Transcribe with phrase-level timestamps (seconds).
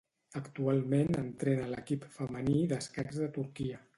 [0.37, 3.81] Actualment entrena l'equip femení d'escacs de Turquia.